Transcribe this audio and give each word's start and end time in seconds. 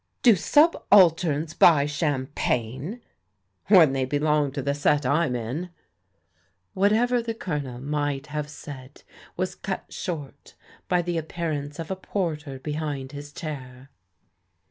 "Do 0.23 0.35
sub 0.35 0.73
alterns 0.91 1.53
buy 1.53 1.85
champagne?"" 1.85 3.01
When 3.77 3.93
they 3.93 4.03
belong 4.03 4.51
to 4.53 4.63
the 4.63 4.73
set 4.73 5.05
I'm 5.05 5.35
in." 5.35 5.69
Whatever 6.73 7.21
the 7.21 7.35
Colonel 7.35 7.79
might 7.79 8.25
have 8.25 8.49
said 8.49 9.03
was 9.37 9.53
cut 9.53 9.93
short 9.93 10.55
by 10.87 11.03
the 11.03 11.19
appearance 11.19 11.77
of 11.77 11.91
a 11.91 11.95
porter 11.95 12.57
behind 12.57 13.11
his 13.11 13.31
chair. 13.31 13.91